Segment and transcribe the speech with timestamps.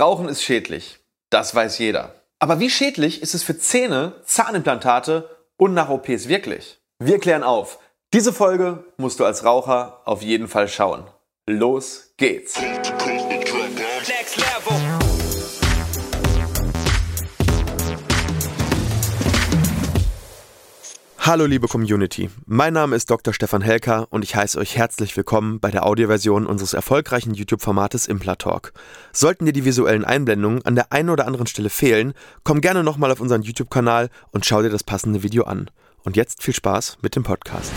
[0.00, 1.00] Rauchen ist schädlich.
[1.28, 2.14] Das weiß jeder.
[2.38, 6.80] Aber wie schädlich ist es für Zähne, Zahnimplantate und nach OPs wirklich?
[6.98, 7.78] Wir klären auf.
[8.14, 11.04] Diese Folge musst du als Raucher auf jeden Fall schauen.
[11.46, 12.58] Los geht's!
[21.22, 23.34] Hallo liebe Community, mein Name ist Dr.
[23.34, 28.72] Stefan Helker und ich heiße euch herzlich willkommen bei der Audioversion unseres erfolgreichen YouTube-Formates Implatalk.
[29.12, 33.12] Sollten dir die visuellen Einblendungen an der einen oder anderen Stelle fehlen, komm gerne nochmal
[33.12, 35.70] auf unseren YouTube-Kanal und schau dir das passende Video an.
[36.04, 37.70] Und jetzt viel Spaß mit dem Podcast.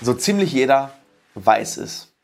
[0.00, 0.92] So ziemlich jeder
[1.34, 2.14] weiß es.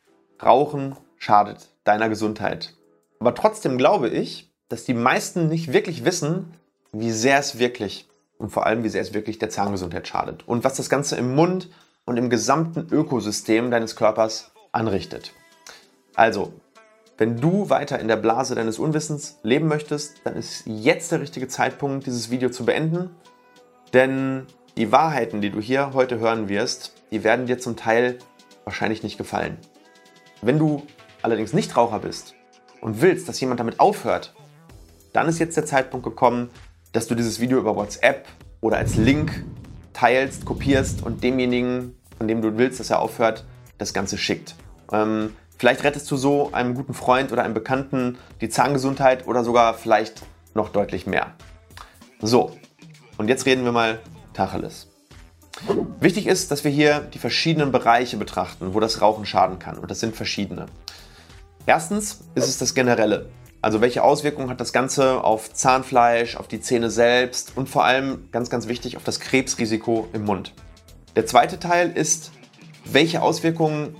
[0.40, 2.76] Rauchen schadet deiner Gesundheit.
[3.18, 6.54] Aber trotzdem glaube ich, dass die meisten nicht wirklich wissen,
[6.92, 8.08] wie sehr es wirklich
[8.44, 11.34] und vor allem, wie sehr es wirklich der Zahngesundheit schadet und was das Ganze im
[11.34, 11.70] Mund
[12.04, 15.32] und im gesamten Ökosystem deines Körpers anrichtet.
[16.14, 16.52] Also,
[17.16, 21.48] wenn du weiter in der Blase deines Unwissens leben möchtest, dann ist jetzt der richtige
[21.48, 23.16] Zeitpunkt, dieses Video zu beenden.
[23.94, 28.18] Denn die Wahrheiten, die du hier heute hören wirst, die werden dir zum Teil
[28.64, 29.56] wahrscheinlich nicht gefallen.
[30.42, 30.82] Wenn du
[31.22, 32.34] allerdings nicht Raucher bist
[32.82, 34.34] und willst, dass jemand damit aufhört,
[35.14, 36.50] dann ist jetzt der Zeitpunkt gekommen,
[36.94, 38.26] dass du dieses Video über WhatsApp
[38.60, 39.44] oder als Link
[39.92, 43.44] teilst, kopierst und demjenigen, von dem du willst, dass er aufhört,
[43.78, 44.54] das Ganze schickt.
[44.92, 49.74] Ähm, vielleicht rettest du so einem guten Freund oder einem Bekannten die Zahngesundheit oder sogar
[49.74, 50.22] vielleicht
[50.54, 51.32] noch deutlich mehr.
[52.22, 52.52] So,
[53.18, 53.98] und jetzt reden wir mal
[54.32, 54.88] Tacheles.
[55.98, 59.78] Wichtig ist, dass wir hier die verschiedenen Bereiche betrachten, wo das Rauchen schaden kann.
[59.78, 60.66] Und das sind verschiedene.
[61.66, 63.30] Erstens ist es das Generelle.
[63.64, 68.28] Also welche Auswirkungen hat das Ganze auf Zahnfleisch, auf die Zähne selbst und vor allem,
[68.30, 70.52] ganz, ganz wichtig, auf das Krebsrisiko im Mund.
[71.16, 72.30] Der zweite Teil ist,
[72.84, 73.96] welche Auswirkungen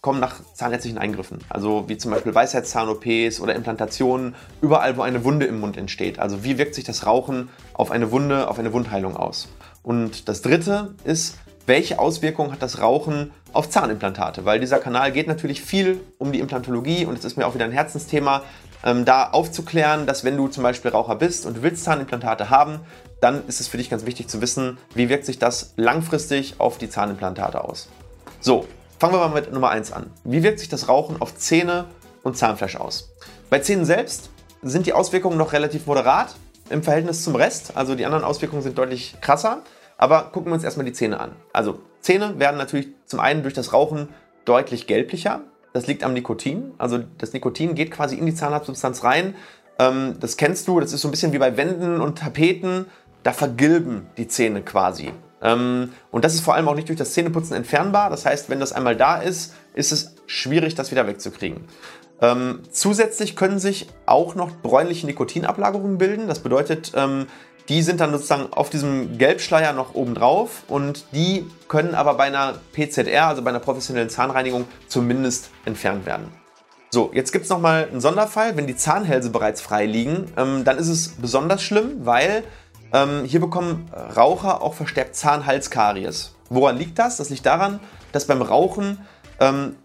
[0.00, 1.38] kommen nach zahnärztlichen Eingriffen.
[1.48, 6.18] Also wie zum Beispiel Weisheitszahn-OPs oder Implantationen, überall wo eine Wunde im Mund entsteht.
[6.18, 9.46] Also wie wirkt sich das Rauchen auf eine Wunde, auf eine Wundheilung aus.
[9.84, 14.44] Und das dritte ist, welche Auswirkungen hat das Rauchen auf Zahnimplantate?
[14.44, 17.66] Weil dieser Kanal geht natürlich viel um die Implantologie und es ist mir auch wieder
[17.66, 18.42] ein Herzensthema
[18.84, 22.80] ähm, da aufzuklären, dass wenn du zum Beispiel Raucher bist und du willst Zahnimplantate haben,
[23.20, 26.78] dann ist es für dich ganz wichtig zu wissen, wie wirkt sich das langfristig auf
[26.78, 27.88] die Zahnimplantate aus.
[28.40, 28.66] So,
[28.98, 30.10] fangen wir mal mit Nummer 1 an.
[30.24, 31.86] Wie wirkt sich das Rauchen auf Zähne
[32.22, 33.10] und Zahnfleisch aus?
[33.50, 34.30] Bei Zähnen selbst
[34.62, 36.34] sind die Auswirkungen noch relativ moderat
[36.70, 37.76] im Verhältnis zum Rest.
[37.76, 39.62] Also die anderen Auswirkungen sind deutlich krasser.
[39.98, 41.32] Aber gucken wir uns erstmal die Zähne an.
[41.52, 44.08] Also Zähne werden natürlich zum einen durch das Rauchen
[44.46, 45.42] deutlich gelblicher.
[45.72, 46.72] Das liegt am Nikotin.
[46.78, 49.34] Also das Nikotin geht quasi in die Zahnarztsubstanz rein.
[49.78, 52.86] Ähm, das kennst du, das ist so ein bisschen wie bei Wänden und Tapeten.
[53.22, 55.12] Da vergilben die Zähne quasi.
[55.42, 58.10] Ähm, und das ist vor allem auch nicht durch das Zähneputzen entfernbar.
[58.10, 61.64] Das heißt, wenn das einmal da ist, ist es schwierig, das wieder wegzukriegen.
[62.22, 66.28] Ähm, zusätzlich können sich auch noch bräunliche Nikotinablagerungen bilden.
[66.28, 67.26] Das bedeutet, ähm,
[67.70, 72.24] die sind dann sozusagen auf diesem Gelbschleier noch oben drauf und die können aber bei
[72.24, 76.26] einer PZR, also bei einer professionellen Zahnreinigung, zumindest entfernt werden.
[76.90, 78.56] So, jetzt gibt es nochmal einen Sonderfall.
[78.56, 82.42] Wenn die Zahnhälse bereits frei liegen, ähm, dann ist es besonders schlimm, weil
[82.92, 86.34] ähm, hier bekommen Raucher auch verstärkt Zahnhalskaries.
[86.48, 87.18] Woran liegt das?
[87.18, 87.78] Das liegt daran,
[88.10, 88.98] dass beim Rauchen
[89.38, 89.76] ähm,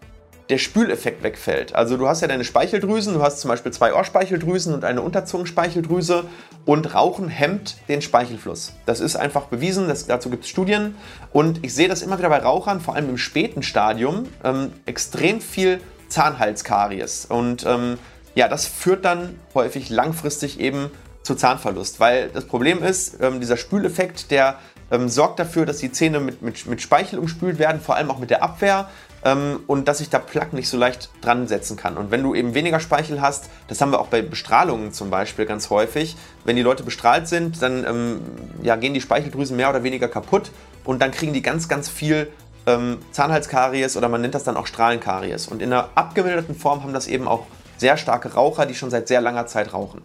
[0.48, 1.74] der Spüleffekt wegfällt.
[1.74, 6.24] Also du hast ja deine Speicheldrüsen, du hast zum Beispiel zwei Ohrspeicheldrüsen und eine Unterzungenspeicheldrüse
[6.64, 8.72] und Rauchen hemmt den Speichelfluss.
[8.86, 10.94] Das ist einfach bewiesen, das, dazu gibt es Studien
[11.32, 15.40] und ich sehe das immer wieder bei Rauchern, vor allem im späten Stadium, ähm, extrem
[15.40, 17.98] viel Zahnhalskaries und ähm,
[18.36, 20.90] ja, das führt dann häufig langfristig eben
[21.22, 25.90] zu Zahnverlust, weil das Problem ist, ähm, dieser Spüleffekt, der ähm, sorgt dafür, dass die
[25.90, 28.88] Zähne mit, mit, mit Speichel umspült werden, vor allem auch mit der Abwehr
[29.26, 31.96] ähm, und dass sich da Plaque nicht so leicht dran setzen kann.
[31.96, 35.46] Und wenn du eben weniger Speichel hast, das haben wir auch bei Bestrahlungen zum Beispiel
[35.46, 38.20] ganz häufig, wenn die Leute bestrahlt sind, dann ähm,
[38.62, 40.52] ja, gehen die Speicheldrüsen mehr oder weniger kaputt
[40.84, 42.28] und dann kriegen die ganz, ganz viel
[42.66, 45.48] ähm, Zahnhalskaries oder man nennt das dann auch Strahlenkaries.
[45.48, 47.46] Und in einer abgemilderten Form haben das eben auch
[47.78, 50.02] sehr starke Raucher, die schon seit sehr langer Zeit rauchen.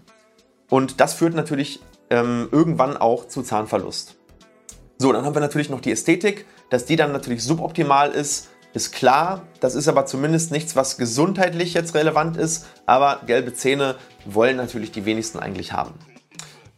[0.67, 1.79] Und das führt natürlich
[2.09, 4.16] ähm, irgendwann auch zu Zahnverlust.
[4.97, 8.91] So, dann haben wir natürlich noch die Ästhetik, dass die dann natürlich suboptimal ist, ist
[8.91, 9.44] klar.
[9.59, 12.68] Das ist aber zumindest nichts, was gesundheitlich jetzt relevant ist.
[12.85, 13.96] Aber gelbe Zähne
[14.26, 15.94] wollen natürlich die wenigsten eigentlich haben.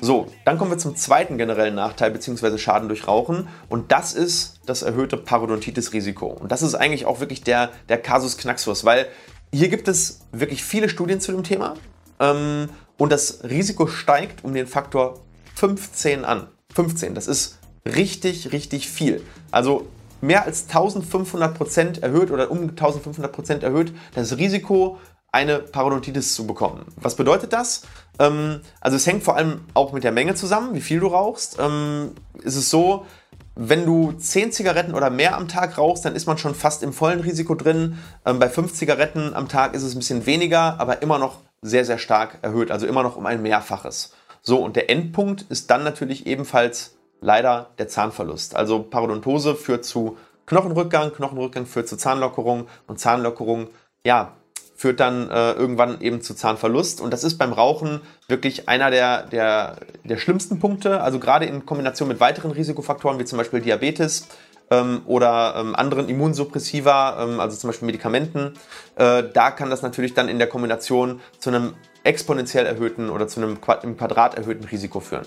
[0.01, 2.57] So, dann kommen wir zum zweiten generellen Nachteil bzw.
[2.57, 6.25] Schaden durch Rauchen und das ist das erhöhte Parodontitis-Risiko.
[6.25, 9.07] Und das ist eigentlich auch wirklich der, der Kasus Knaxus, weil
[9.53, 11.75] hier gibt es wirklich viele Studien zu dem Thema
[12.19, 12.67] ähm,
[12.97, 15.21] und das Risiko steigt um den Faktor
[15.55, 16.47] 15 an.
[16.75, 19.21] 15, das ist richtig, richtig viel.
[19.51, 19.87] Also
[20.23, 24.97] mehr als 1500 Prozent erhöht oder um 1500 Prozent erhöht das Risiko,
[25.33, 26.85] eine Parodontitis zu bekommen.
[26.95, 27.81] Was bedeutet das?
[28.19, 31.57] Ähm, also es hängt vor allem auch mit der Menge zusammen, wie viel du rauchst.
[31.59, 32.11] Ähm,
[32.41, 33.05] ist es so,
[33.55, 36.93] wenn du 10 Zigaretten oder mehr am Tag rauchst, dann ist man schon fast im
[36.93, 37.97] vollen Risiko drin.
[38.25, 41.83] Ähm, bei 5 Zigaretten am Tag ist es ein bisschen weniger, aber immer noch sehr,
[41.83, 42.71] sehr stark erhöht.
[42.71, 44.13] Also immer noch um ein Mehrfaches.
[44.41, 48.55] So, und der Endpunkt ist dann natürlich ebenfalls leider der Zahnverlust.
[48.55, 53.69] Also Parodontose führt zu Knochenrückgang, Knochenrückgang führt zu Zahnlockerung und Zahnlockerung,
[54.05, 54.33] ja,
[54.75, 56.99] führt dann äh, irgendwann eben zu Zahnverlust.
[56.99, 61.01] Und das ist beim Rauchen wirklich einer der, der, der schlimmsten Punkte.
[61.01, 64.27] Also gerade in Kombination mit weiteren Risikofaktoren wie zum Beispiel Diabetes
[64.71, 68.53] ähm, oder ähm, anderen Immunsuppressiva, ähm, also zum Beispiel Medikamenten.
[68.95, 73.41] Äh, da kann das natürlich dann in der Kombination zu einem exponentiell erhöhten oder zu
[73.41, 75.25] einem im Quadrat erhöhten Risiko führen.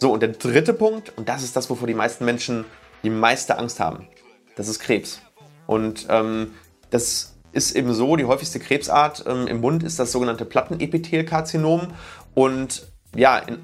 [0.00, 2.64] So, und der dritte Punkt, und das ist das, wovor die meisten Menschen
[3.02, 4.08] die meiste Angst haben,
[4.56, 5.20] das ist Krebs.
[5.66, 6.52] Und ähm,
[6.90, 11.88] das ist eben so, die häufigste Krebsart ähm, im Mund ist das sogenannte Plattenepithelkarzinom.
[12.34, 13.58] Und ja, in,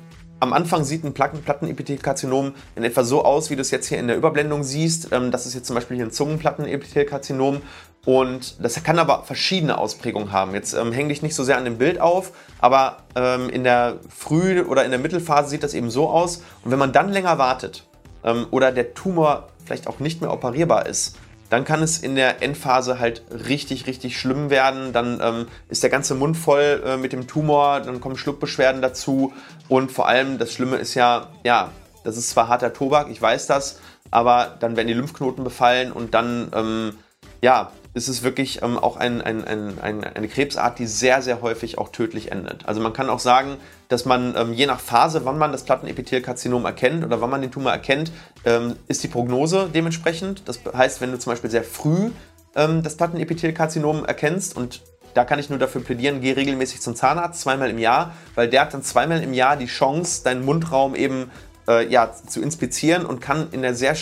[0.47, 3.99] am Anfang sieht ein Platten Plattenepithelkarzinom in etwa so aus, wie du es jetzt hier
[3.99, 5.13] in der Überblendung siehst.
[5.13, 7.63] Ähm, das ist jetzt zum Beispiel hier ein Zungenplattenepithelkarzinom.
[8.05, 10.55] Und das kann aber verschiedene Ausprägungen haben.
[10.55, 13.97] Jetzt ähm, häng dich nicht so sehr an dem Bild auf, aber ähm, in der
[14.09, 16.43] Früh- oder in der Mittelphase sieht das eben so aus.
[16.63, 17.85] Und wenn man dann länger wartet
[18.23, 21.17] ähm, oder der Tumor vielleicht auch nicht mehr operierbar ist,
[21.51, 24.93] dann kann es in der Endphase halt richtig, richtig schlimm werden.
[24.93, 29.33] Dann ähm, ist der ganze Mund voll äh, mit dem Tumor, dann kommen Schluckbeschwerden dazu.
[29.69, 31.71] Und vor allem, das Schlimme ist ja, ja,
[32.05, 36.15] das ist zwar harter Tobak, ich weiß das, aber dann werden die Lymphknoten befallen und
[36.15, 36.99] dann, ähm,
[37.43, 41.79] ja, ist es wirklich ähm, auch ein, ein, ein, eine Krebsart, die sehr, sehr häufig
[41.79, 42.67] auch tödlich endet.
[42.67, 43.56] Also man kann auch sagen,
[43.88, 47.50] dass man ähm, je nach Phase, wann man das Plattenepithelkarzinom erkennt oder wann man den
[47.50, 48.12] Tumor erkennt,
[48.44, 50.47] ähm, ist die Prognose dementsprechend.
[50.47, 52.11] Das heißt, wenn du zum Beispiel sehr früh
[52.55, 54.83] ähm, das Plattenepithelkarzinom erkennst und
[55.15, 58.61] da kann ich nur dafür plädieren, geh regelmäßig zum Zahnarzt, zweimal im Jahr, weil der
[58.61, 61.31] hat dann zweimal im Jahr die Chance, deinen Mundraum eben
[61.67, 63.94] äh, ja, zu inspizieren und kann in der sehr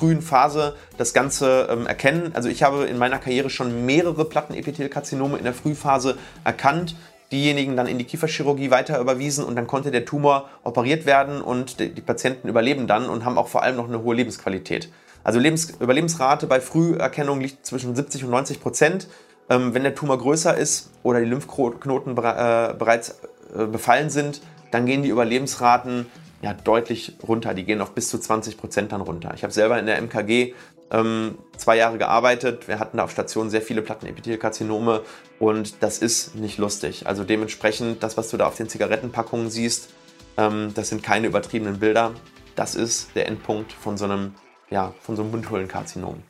[0.00, 2.30] frühen Phase das Ganze ähm, erkennen.
[2.32, 6.96] Also ich habe in meiner Karriere schon mehrere Plattenepithelkarzinome in der Frühphase erkannt,
[7.30, 11.80] diejenigen dann in die Kieferchirurgie weiter überwiesen und dann konnte der Tumor operiert werden und
[11.80, 14.90] die, die Patienten überleben dann und haben auch vor allem noch eine hohe Lebensqualität.
[15.22, 19.06] Also Lebens Überlebensrate bei Früherkennung liegt zwischen 70 und 90 Prozent.
[19.50, 23.20] Ähm, wenn der Tumor größer ist oder die Lymphknoten bere äh, bereits
[23.54, 26.06] äh, befallen sind, dann gehen die Überlebensraten
[26.42, 27.54] ja, deutlich runter.
[27.54, 29.32] Die gehen auf bis zu 20 Prozent dann runter.
[29.34, 30.54] Ich habe selber in der MKG
[30.90, 32.68] ähm, zwei Jahre gearbeitet.
[32.68, 35.02] Wir hatten da auf Station sehr viele Plattenepithelkarzinome
[35.38, 37.06] und das ist nicht lustig.
[37.06, 39.90] Also dementsprechend, das, was du da auf den Zigarettenpackungen siehst,
[40.36, 42.12] ähm, das sind keine übertriebenen Bilder.
[42.56, 44.34] Das ist der Endpunkt von so einem,
[44.70, 46.22] ja, von so einem Mundhöhlenkarzinom.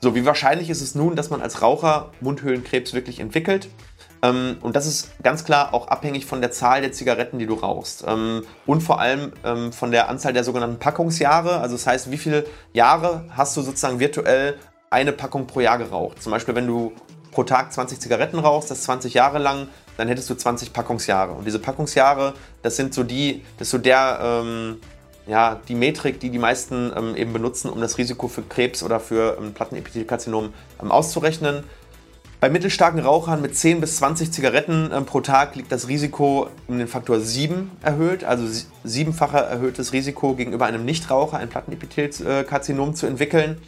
[0.00, 3.68] So, wie wahrscheinlich ist es nun, dass man als Raucher Mundhöhlenkrebs wirklich entwickelt?
[4.22, 7.54] Ähm, und das ist ganz klar auch abhängig von der Zahl der Zigaretten, die du
[7.54, 8.04] rauchst.
[8.06, 11.60] Ähm, und vor allem ähm, von der Anzahl der sogenannten Packungsjahre.
[11.60, 14.58] Also das heißt, wie viele Jahre hast du sozusagen virtuell
[14.90, 16.22] eine Packung pro Jahr geraucht?
[16.22, 16.92] Zum Beispiel, wenn du
[17.30, 21.32] pro Tag 20 Zigaretten rauchst, das 20 Jahre lang, dann hättest du 20 Packungsjahre.
[21.32, 24.80] Und diese Packungsjahre, das sind so die, das so der, ähm,
[25.26, 28.98] ja, die Metrik, die die meisten ähm, eben benutzen, um das Risiko für Krebs oder
[28.98, 30.54] für ähm, Plattenepithelkarzinom
[30.88, 31.64] auszurechnen.
[32.40, 36.78] Bei mittelstarken Rauchern mit 10 bis 20 Zigaretten äh, pro Tag liegt das Risiko um
[36.78, 38.46] den Faktor 7 erhöht, also
[38.84, 43.60] siebenfacher erhöhtes Risiko gegenüber einem Nichtraucher ein Plattenepithelkarzinom zu entwickeln.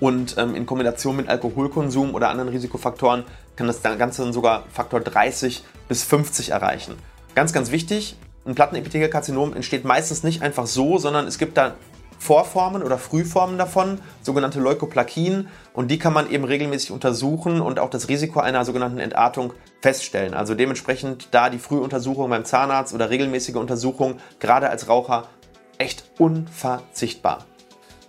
[0.00, 3.22] Und ähm, in Kombination mit Alkoholkonsum oder anderen Risikofaktoren
[3.54, 6.96] kann das Ganze dann sogar Faktor 30 bis 50 erreichen.
[7.36, 11.76] Ganz, ganz wichtig, ein Plattenepithelkarzinom entsteht meistens nicht einfach so, sondern es gibt da
[12.24, 15.48] Vorformen oder Frühformen davon, sogenannte Leukoplakien.
[15.74, 19.52] Und die kann man eben regelmäßig untersuchen und auch das Risiko einer sogenannten Entartung
[19.82, 20.32] feststellen.
[20.32, 25.28] Also dementsprechend da die Frühuntersuchung beim Zahnarzt oder regelmäßige Untersuchung, gerade als Raucher,
[25.76, 27.44] echt unverzichtbar.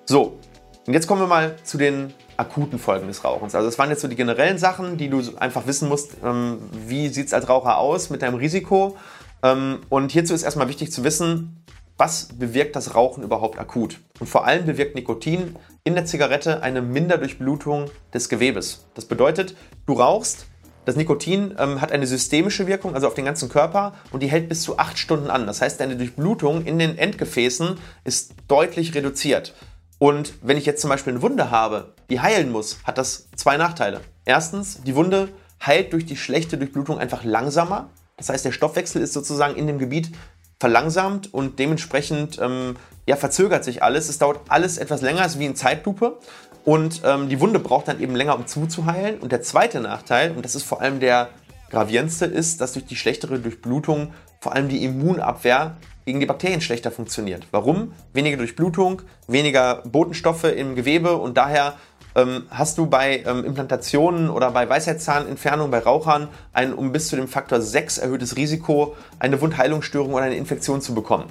[0.05, 0.39] So,
[0.87, 3.53] und jetzt kommen wir mal zu den akuten Folgen des Rauchens.
[3.53, 7.09] Also das waren jetzt so die generellen Sachen, die du einfach wissen musst, ähm, wie
[7.09, 8.95] sieht es als Raucher aus mit deinem Risiko.
[9.43, 11.64] Ähm, und hierzu ist erstmal wichtig zu wissen,
[11.97, 13.99] was bewirkt das Rauchen überhaupt akut?
[14.19, 18.85] Und vor allem bewirkt Nikotin in der Zigarette eine Minderdurchblutung des Gewebes.
[18.95, 20.47] Das bedeutet, du rauchst,
[20.85, 24.49] das Nikotin ähm, hat eine systemische Wirkung, also auf den ganzen Körper, und die hält
[24.49, 25.47] bis zu acht Stunden an.
[25.47, 29.55] Das heißt, deine Durchblutung in den Endgefäßen ist deutlich reduziert.
[29.97, 33.57] Und wenn ich jetzt zum Beispiel eine Wunde habe, die heilen muss, hat das zwei
[33.57, 34.01] Nachteile.
[34.25, 35.29] Erstens, die Wunde
[35.65, 37.89] heilt durch die schlechte Durchblutung einfach langsamer.
[38.17, 40.11] Das heißt, der Stoffwechsel ist sozusagen in dem Gebiet
[40.59, 42.75] verlangsamt und dementsprechend ähm,
[43.07, 44.09] ja, verzögert sich alles.
[44.09, 46.19] Es dauert alles etwas länger, ist wie in Zeitlupe.
[46.63, 49.19] Und ähm, die Wunde braucht dann eben länger, um zuzuheilen.
[49.19, 51.29] Und der zweite Nachteil, und das ist vor allem der
[51.69, 56.91] gravierendste ist, dass durch die schlechtere Durchblutung vor allem die Immunabwehr gegen die Bakterien schlechter
[56.91, 57.47] funktioniert.
[57.51, 57.93] Warum?
[58.13, 61.73] Weniger Durchblutung, weniger Botenstoffe im Gewebe und daher
[62.15, 67.15] ähm, hast du bei ähm, Implantationen oder bei Weisheitszahnentfernung bei Rauchern ein um bis zu
[67.15, 71.25] dem Faktor 6 erhöhtes Risiko, eine Wundheilungsstörung oder eine Infektion zu bekommen.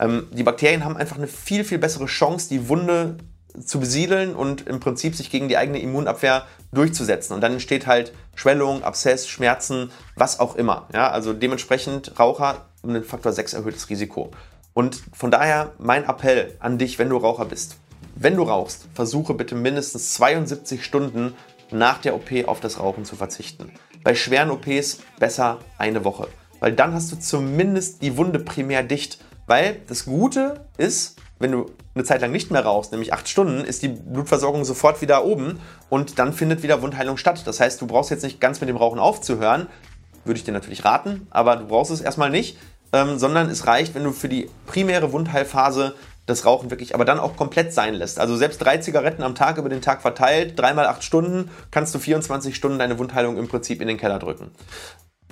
[0.00, 3.16] Ähm, die Bakterien haben einfach eine viel, viel bessere Chance, die Wunde
[3.64, 7.34] zu besiedeln und im Prinzip sich gegen die eigene Immunabwehr durchzusetzen.
[7.34, 10.88] Und dann entsteht halt Schwellung, Abszess, Schmerzen, was auch immer.
[10.92, 14.32] Ja, also dementsprechend Raucher um den Faktor 6 erhöhtes Risiko.
[14.72, 17.76] Und von daher mein Appell an dich, wenn du Raucher bist.
[18.16, 21.34] Wenn du rauchst, versuche bitte mindestens 72 Stunden
[21.70, 23.72] nach der OP auf das Rauchen zu verzichten.
[24.04, 26.28] Bei schweren OPs besser eine Woche.
[26.60, 29.18] Weil dann hast du zumindest die Wunde primär dicht.
[29.46, 33.64] Weil das Gute ist, wenn du eine Zeit lang nicht mehr rauchst, nämlich acht Stunden,
[33.64, 35.58] ist die Blutversorgung sofort wieder oben
[35.90, 37.42] und dann findet wieder Wundheilung statt.
[37.44, 39.66] Das heißt, du brauchst jetzt nicht ganz mit dem Rauchen aufzuhören,
[40.24, 42.56] würde ich dir natürlich raten, aber du brauchst es erstmal nicht,
[42.92, 45.94] ähm, sondern es reicht, wenn du für die primäre Wundheilphase
[46.26, 48.18] das Rauchen wirklich aber dann auch komplett sein lässt.
[48.18, 51.98] Also selbst drei Zigaretten am Tag über den Tag verteilt, dreimal acht Stunden, kannst du
[51.98, 54.50] 24 Stunden deine Wundheilung im Prinzip in den Keller drücken.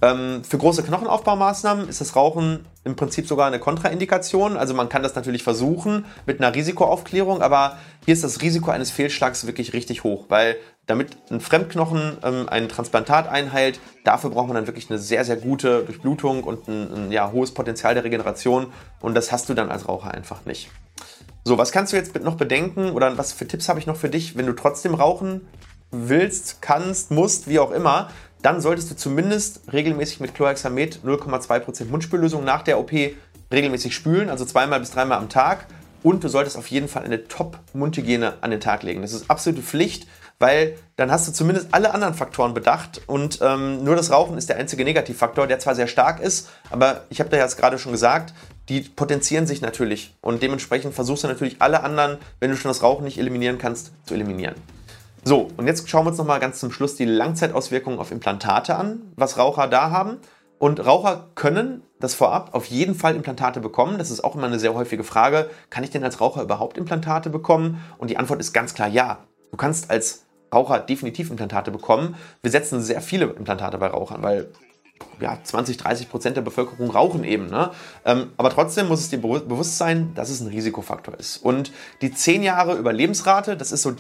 [0.03, 4.57] Ähm, für große Knochenaufbaumaßnahmen ist das Rauchen im Prinzip sogar eine Kontraindikation.
[4.57, 8.91] Also man kann das natürlich versuchen mit einer Risikoaufklärung, aber hier ist das Risiko eines
[8.91, 10.57] Fehlschlags wirklich richtig hoch, weil
[10.87, 15.37] damit ein Fremdknochen ähm, ein Transplantat einheilt, dafür braucht man dann wirklich eine sehr, sehr
[15.37, 19.71] gute Durchblutung und ein, ein ja, hohes Potenzial der Regeneration und das hast du dann
[19.71, 20.69] als Raucher einfach nicht.
[21.45, 24.09] So, was kannst du jetzt noch bedenken oder was für Tipps habe ich noch für
[24.09, 25.43] dich, wenn du trotzdem rauchen
[25.93, 28.11] willst, kannst, musst, wie auch immer,
[28.43, 32.93] dann solltest du zumindest regelmäßig mit Chlorhexamet 0,2% Mundspüllösung nach der OP
[33.53, 35.67] regelmäßig spülen, also zweimal bis dreimal am Tag.
[36.03, 39.03] Und du solltest auf jeden Fall eine Top-Mundhygiene an den Tag legen.
[39.03, 40.09] Das ist absolute Pflicht,
[40.41, 44.49] weil dann hast du zumindest alle anderen Faktoren bedacht und ähm, nur das Rauchen ist
[44.49, 47.93] der einzige Negativfaktor, der zwar sehr stark ist, aber ich habe da jetzt gerade schon
[47.93, 48.35] gesagt,
[48.69, 52.83] die potenzieren sich natürlich und dementsprechend versuchst du natürlich alle anderen, wenn du schon das
[52.83, 54.57] Rauchen nicht eliminieren kannst, zu eliminieren.
[55.25, 59.13] So, und jetzt schauen wir uns nochmal ganz zum Schluss die Langzeitauswirkungen auf Implantate an,
[59.15, 60.19] was Raucher da haben.
[60.59, 63.99] Und Raucher können das vorab auf jeden Fall Implantate bekommen.
[63.99, 65.49] Das ist auch immer eine sehr häufige Frage.
[65.71, 67.81] Kann ich denn als Raucher überhaupt Implantate bekommen?
[67.99, 69.19] Und die Antwort ist ganz klar ja.
[69.53, 72.17] Du kannst als Raucher definitiv Implantate bekommen.
[72.43, 74.53] Wir setzen sehr viele Implantate bei Rauchern, weil
[75.21, 77.47] ja, 20, 30 Prozent der Bevölkerung rauchen eben.
[77.47, 77.71] Ne?
[78.05, 81.39] Ähm, aber trotzdem muss es dir bewusst sein, dass es ein Risikofaktor ist.
[81.39, 83.95] Und die 10 Jahre Überlebensrate, das ist so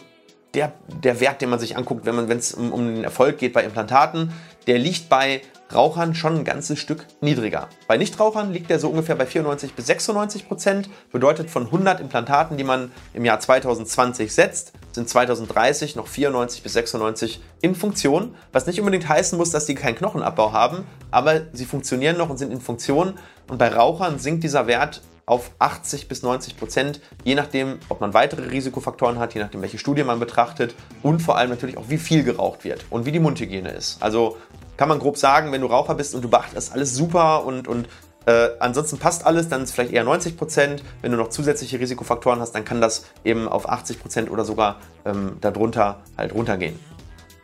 [0.55, 3.65] der, der Wert, den man sich anguckt, wenn es um, um den Erfolg geht bei
[3.65, 4.33] Implantaten,
[4.67, 5.43] der liegt bei
[5.75, 7.69] Rauchern schon ein ganzes Stück niedriger.
[7.89, 10.91] Bei Nichtrauchern liegt der so ungefähr bei 94 bis 96 Prozent.
[11.11, 16.75] Bedeutet von 100 Implantaten, die man im Jahr 2020 setzt, sind 2030 noch 94 bis
[16.75, 18.35] 96 in Funktion.
[18.53, 22.37] Was nicht unbedingt heißen muss, dass die keinen Knochenabbau haben, aber sie funktionieren noch und
[22.37, 23.15] sind in Funktion.
[23.49, 25.01] Und bei Rauchern sinkt dieser Wert
[25.33, 29.79] auf 80 bis 90 Prozent, je nachdem, ob man weitere Risikofaktoren hat, je nachdem, welche
[29.79, 33.19] Studie man betrachtet und vor allem natürlich auch, wie viel geraucht wird und wie die
[33.19, 34.03] Mundhygiene ist.
[34.03, 34.37] Also
[34.77, 37.89] kann man grob sagen, wenn du Raucher bist und du beachtest alles super und, und
[38.27, 40.83] äh, ansonsten passt alles, dann ist es vielleicht eher 90 Prozent.
[41.01, 44.81] Wenn du noch zusätzliche Risikofaktoren hast, dann kann das eben auf 80 Prozent oder sogar
[45.07, 46.79] ähm, darunter halt runtergehen.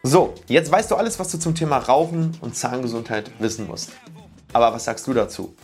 [0.02, 3.92] So, jetzt weißt du alles, was du zum Thema Rauchen und Zahngesundheit wissen musst.
[4.52, 5.54] Aber was sagst du dazu?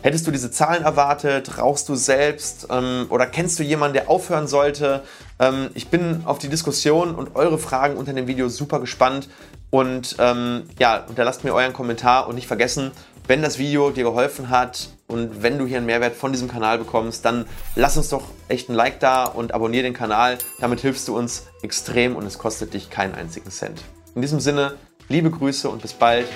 [0.00, 1.58] Hättest du diese Zahlen erwartet?
[1.58, 2.68] Rauchst du selbst?
[2.70, 5.02] Ähm, oder kennst du jemanden, der aufhören sollte?
[5.40, 9.28] Ähm, ich bin auf die Diskussion und eure Fragen unter dem Video super gespannt.
[9.70, 12.92] Und ähm, ja, unterlasst mir euren Kommentar und nicht vergessen,
[13.26, 16.78] wenn das Video dir geholfen hat und wenn du hier einen Mehrwert von diesem Kanal
[16.78, 20.38] bekommst, dann lass uns doch echt ein Like da und abonniere den Kanal.
[20.60, 23.82] Damit hilfst du uns extrem und es kostet dich keinen einzigen Cent.
[24.14, 24.74] In diesem Sinne,
[25.08, 26.26] liebe Grüße und bis bald,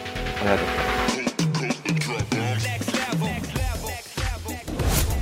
[0.44, 1.01] euer Dr.